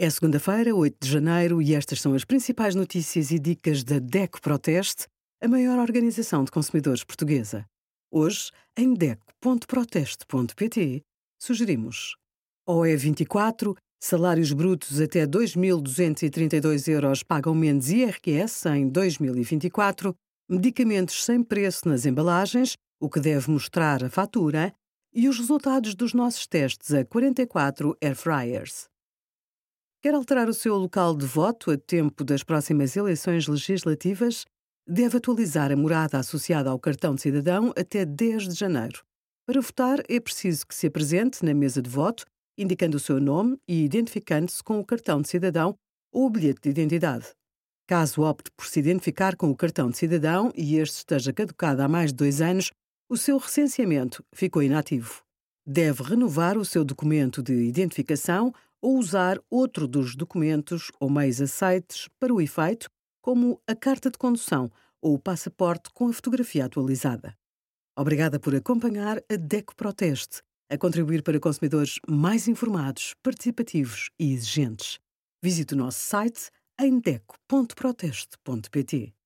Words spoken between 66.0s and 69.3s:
a fotografia atualizada. Obrigada por acompanhar